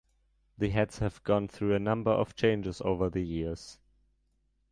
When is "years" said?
3.23-3.77